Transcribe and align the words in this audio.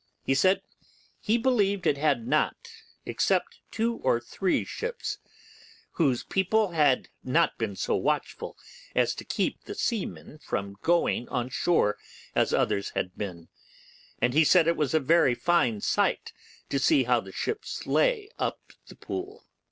He 0.23 0.33
said 0.33 0.63
he 1.19 1.37
believed 1.37 1.85
it 1.85 1.99
had 1.99 2.25
not, 2.27 2.55
except 3.05 3.59
two 3.69 3.97
or 3.97 4.19
three 4.19 4.65
ships 4.65 5.19
whose 5.91 6.23
people 6.23 6.69
had 6.71 7.07
not 7.23 7.55
been 7.59 7.75
so 7.75 7.95
watchful 7.95 8.57
to 8.95 9.23
keep 9.23 9.63
the 9.65 9.75
seamen 9.75 10.39
from 10.39 10.77
going 10.81 11.29
on 11.29 11.49
shore 11.49 11.99
as 12.33 12.51
others 12.51 12.89
had 12.95 13.15
been, 13.15 13.49
and 14.19 14.33
he 14.33 14.43
said 14.43 14.67
it 14.67 14.75
was 14.75 14.95
a 14.95 14.99
very 14.99 15.35
fine 15.35 15.81
sight 15.81 16.33
to 16.69 16.79
see 16.79 17.03
how 17.03 17.19
the 17.19 17.31
ships 17.31 17.85
lay 17.85 18.27
up 18.39 18.71
the 18.87 18.95
Pool. 18.95 19.45